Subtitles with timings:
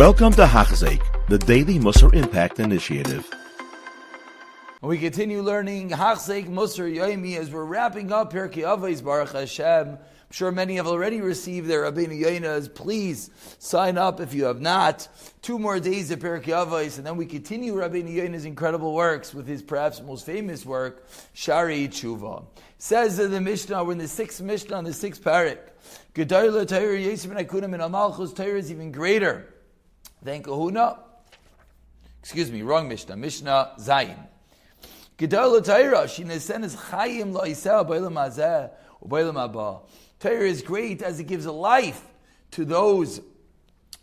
[0.00, 3.28] Welcome to Hachzik, the Daily Musar Impact Initiative.
[4.80, 9.88] We continue learning Hachzik Musar Yoimi as we're wrapping up Pirkei Avos Baruch Hashem.
[9.90, 9.98] I'm
[10.30, 12.74] sure many have already received their Rabbeinu Yoinas.
[12.74, 13.28] Please
[13.58, 15.06] sign up if you have not.
[15.42, 19.46] Two more days of Pirkei Avos, and then we continue Rabbeinu Yoina's incredible works with
[19.46, 22.46] his perhaps most famous work, Shari Tshuva.
[22.78, 25.58] Says in the Mishnah, we're in the sixth Mishnah, on the sixth parak.
[26.14, 29.46] Gedoyla Torah Yisrael Akunim and Amalchus Torah is even greater
[30.22, 30.98] than Kahuna.
[32.20, 33.16] Excuse me, wrong Mishnah.
[33.16, 34.26] Mishnah Zayin.
[35.18, 38.70] Gedoyla Torah Shinesen is Chayim Loisah Bailam Azeh
[39.06, 39.80] Ubailam Abba.
[40.18, 42.02] Torah is great as it gives a life
[42.52, 43.20] to those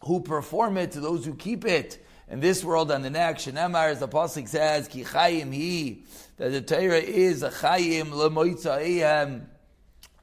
[0.03, 3.47] who perform it, to those who keep it in this world and the next.
[3.47, 6.03] Shenemar, as the Pasuk says, Ki Chayim He,
[6.37, 9.41] that the Torah is a Chayim Lemoitza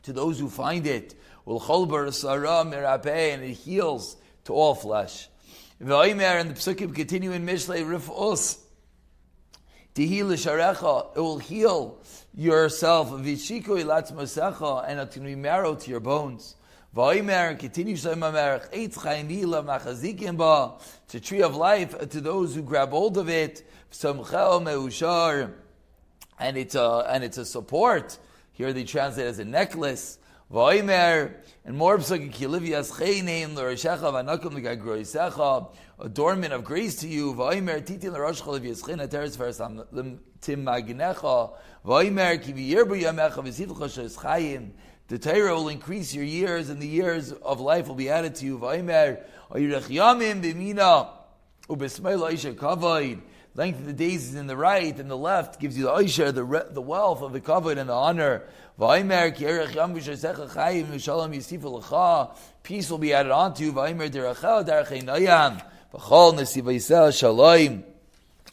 [0.02, 1.14] to those who find it.
[1.44, 5.28] Will Cholbar Sarah Mirapeh, and it heals to all flesh.
[5.84, 8.58] V'oimer, and the Psukim continue in Mishlei Rif'us.
[9.94, 11.98] Tehil Sharecha, it will heal
[12.34, 13.10] yourself.
[13.10, 16.56] V'shiko ilatzmasecha, and it's going to be marrow to your bones.
[16.96, 20.72] V'oimer, continue Shemamerach, Eitz Chaimila Machazikim Ba,
[21.04, 23.68] it's a tree of life to those who grab hold of it.
[23.92, 25.52] V'samchel Meushar,
[26.38, 28.18] and it's a, and it's a support.
[28.52, 30.18] Here they translate as a necklace.
[30.54, 37.34] V'oimer, and more psukim kilivias cheinim l'roshecha v'anakum l'gagroisecha, adornment of grace to you.
[37.34, 41.50] V'oimer titin l'roshcha l'vias chen ateres versam tim magnecha.
[41.84, 44.70] V'oimer ki v'yirbu yamecha v'sivcha shes chayim.
[45.08, 48.46] The Torah will increase your years, and the years of life will be added to
[48.46, 48.56] you.
[48.60, 51.08] V'oimer oyirech yamim b'mina
[51.68, 53.20] u'b'smeil oisha kavod.
[53.56, 56.34] Length of the days is in the right, and the left gives you the oisha,
[56.34, 58.42] the, the wealth of the kavod and the honor.
[62.64, 63.72] Peace will be added on to you.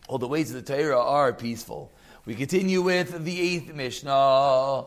[0.07, 1.91] All the ways of the Torah are peaceful.
[2.25, 4.85] We continue with the eighth Mishnah.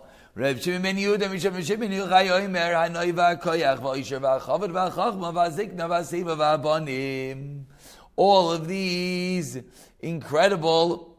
[8.17, 9.59] All of these
[10.05, 11.17] incredible,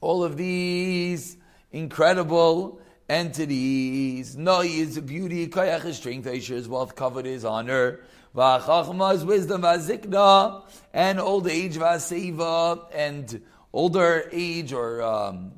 [0.00, 1.36] all of these
[1.72, 4.36] incredible entities.
[4.36, 8.00] No is beauty, koyach is strength, Aisha is wealth, covered is honor.
[8.34, 10.62] V'achachma is wisdom, v'azikna,
[10.92, 15.52] and old age, v'aseva, and older age, or, um,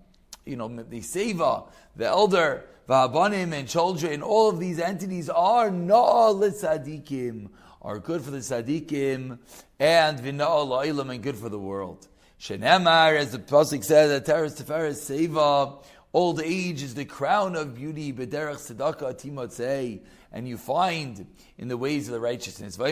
[0.46, 6.34] you know, the seva, the elder, v'abanim, and children, all of these entities are no
[6.34, 7.48] litzadikim,
[7.82, 9.38] are good for the tzadikim,
[9.78, 12.08] and v'na'al la'ilam, and good for the world.
[12.40, 15.82] Shenemar, as the Pasuk says, that teres teferes seva,
[16.14, 20.00] Old age is the crown of beauty, bederach tzedakah timotzei,
[20.32, 21.26] and you find
[21.58, 22.76] in the ways of the righteousness.
[22.76, 22.88] The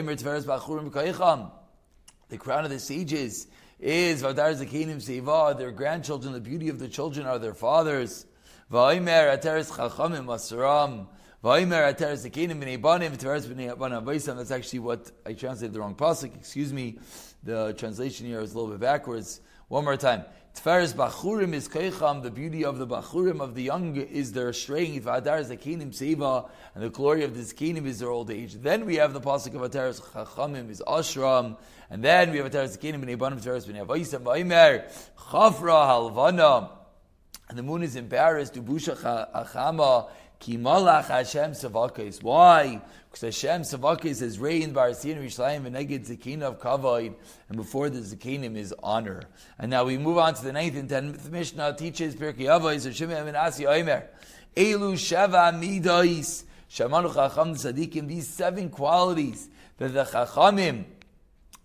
[2.38, 3.46] crown of the sages
[3.80, 5.56] is vadar zakinim seva.
[5.56, 8.26] Their grandchildren, the beauty of the children are their fathers.
[8.70, 11.06] Vaimer ateres chachamim asaram.
[11.46, 14.04] B'nei banim b'nei banim
[14.36, 16.34] That's actually what I translated the wrong pasuk.
[16.34, 16.98] Excuse me.
[17.44, 19.40] The translation here is a little bit backwards.
[19.68, 20.24] One more time.
[20.56, 25.06] Tferes Bachurim is Keicham, the beauty of the Bachurim of the young is their strength.
[25.06, 28.54] Adar Zakinim Seva, and the glory of the Zakinim is their old age.
[28.54, 31.56] Then we have the Pasuk of Ataris Chachamim is Ashram,
[31.90, 36.70] and then we have Ataris Zakinim and Ebanim Teres Ben Yavaisam Vaimer, Chafra Halvana,
[37.48, 38.96] and the moon is embarrassed, Dubusha
[39.32, 40.08] Achama,
[40.46, 42.22] Ki Malach Hashem Savakis.
[42.22, 42.80] Why?
[43.10, 47.16] Because Hashem Savakis has reigned by Arsin Rishlayim and Neged Zakina of Kavod,
[47.48, 49.22] and before the Zakinim is honor.
[49.58, 53.24] And now we move on to the ninth and tenth Mishnah teaches Pirkei Avos, Shimon
[53.24, 54.04] ben Asi Oimer.
[54.56, 56.44] Elu Sheva Midois.
[56.70, 60.84] Shamanu Chacham Tzadikim, these seven qualities that the Chachamim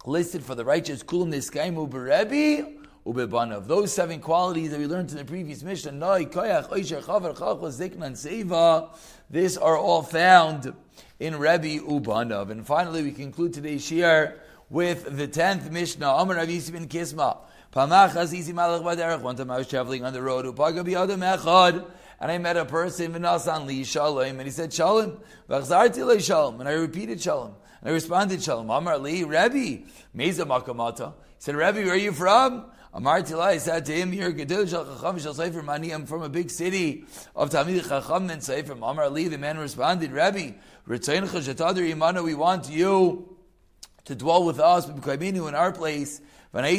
[0.08, 3.68] listed for the righteous, Kulam Niskaimu Berebi, ubebanav.
[3.68, 7.80] Those seven qualities that we learned in the previous mission, noi, koyach, oisher, chavar, chachos,
[7.80, 8.90] ziknan, seva,
[9.30, 10.74] this are all found
[11.20, 12.50] in Rebbe Ubanav.
[12.50, 17.38] And finally, we conclude today's shir with the tenth Mishnah, Amar Avisi bin Kisma.
[17.74, 19.22] Pamach Azizi Malach Baderech.
[19.22, 21.86] One time I was traveling on the road, Upaga Biyadam Echad,
[22.20, 25.18] and I met a person, Vinasan Li Shalom, and he said, Shalom,
[25.50, 27.56] Vachzarti Le Shalom, and I repeated Shalom.
[27.80, 31.14] And I responded, Shalom, Amar Li, Rebbe, Meza Makamata.
[31.14, 32.66] He said, Rebbe, where are you from?
[32.94, 35.92] Amar Tilai said to him, "You're Gedil Shal Chacham Shal Sefer Mani.
[35.92, 37.06] I'm from a big city
[37.36, 40.52] of Talmid Chacham and Sefer." Amar Ali, the man responded, "Rabbi,
[40.88, 43.28] Ritzayin Chashatadar Imana, we want you."
[44.06, 44.88] to dwell with us,
[45.48, 46.22] in our place.
[46.54, 46.72] Quite an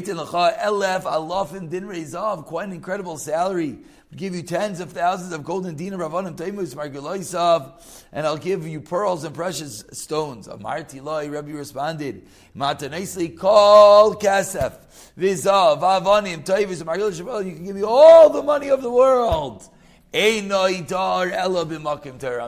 [2.73, 3.79] incredible salary.
[4.11, 7.81] We'll give you tens of thousands of golden dinar ravanim taimus marguloisav,
[8.13, 10.47] and I'll give you pearls and precious stones.
[10.47, 14.75] Amarti loy, Rabbi responded, Matanesli kol kasef,
[15.19, 19.67] vizav, avanim, taimus marguloisav, you can give me all the money of the world.
[20.15, 20.51] I'm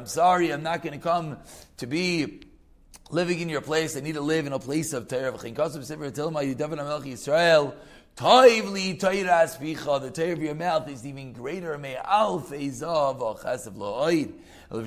[0.06, 1.38] sorry, I'm not going to come
[1.78, 2.42] to be
[3.10, 3.96] living in your place.
[3.96, 5.32] I need to live in a place of Torah.
[7.04, 7.74] Yisrael.
[8.16, 11.76] Toivli Torah Spicha, the Torah of your mouth is even greater.
[11.76, 14.32] May Alf Ezav Chasav Lo'oid.
[14.70, 14.82] When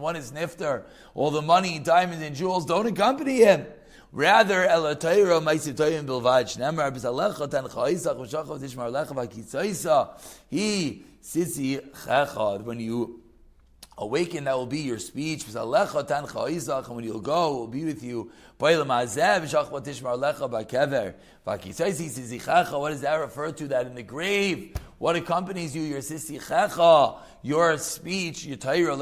[0.00, 0.84] one is nifter,
[1.14, 3.66] all the money, diamonds, and jewels don't accompany him.
[4.12, 10.10] Rather, Elatayra Maisiv Toyim Bilvad Shnemar Bizalecha Tan Chaisach V'Shachav Tishmar Lecha V'Kitzaisa
[10.50, 13.21] He Sisi Chechad when you
[14.02, 18.30] awaken that will be your speech and when you'll go, will be with you.
[18.58, 19.42] What does that
[23.20, 23.68] refer to?
[23.68, 25.82] That in the grave, what accompanies you?
[25.82, 28.96] Your Sisi Checha, your speech, your Torah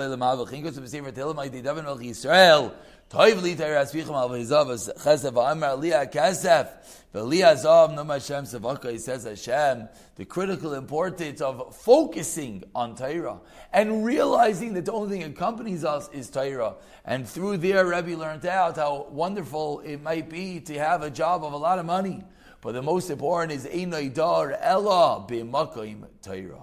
[3.11, 4.69] Toiv li teir asvichim al v'hizav
[5.03, 6.69] chesef v'amar liya kesef
[7.13, 13.41] v'liya zav no Hashem sevaka he says Hashem the critical importance of focusing on Torah
[13.73, 16.75] and realizing that the only thing accompanies us is Torah
[17.05, 21.43] and through there Rebbe learned out how wonderful it might be to have a job
[21.43, 22.23] of a lot of money
[22.61, 26.63] but the most important is Einay Dar Ella b'makayim Torah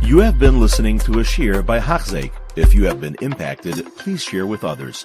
[0.00, 2.32] You have been listening to a shear by Hachzik.
[2.54, 5.04] If you have been impacted, please share with others.